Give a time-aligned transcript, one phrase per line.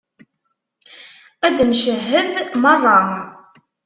[1.45, 2.29] Ad d-ncehhed
[2.61, 2.99] merra.